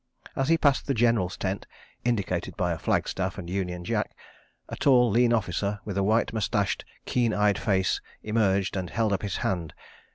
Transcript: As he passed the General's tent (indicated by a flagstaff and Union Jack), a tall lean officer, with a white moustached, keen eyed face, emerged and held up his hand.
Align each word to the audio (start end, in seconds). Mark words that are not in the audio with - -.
As 0.35 0.49
he 0.49 0.57
passed 0.57 0.87
the 0.87 0.95
General's 0.95 1.37
tent 1.37 1.67
(indicated 2.03 2.57
by 2.57 2.71
a 2.71 2.79
flagstaff 2.79 3.37
and 3.37 3.47
Union 3.47 3.83
Jack), 3.85 4.17
a 4.67 4.75
tall 4.75 5.11
lean 5.11 5.31
officer, 5.31 5.79
with 5.85 5.95
a 5.95 6.01
white 6.01 6.33
moustached, 6.33 6.83
keen 7.05 7.35
eyed 7.35 7.59
face, 7.59 8.01
emerged 8.23 8.75
and 8.75 8.89
held 8.89 9.13
up 9.13 9.21
his 9.21 9.37
hand. 9.45 9.75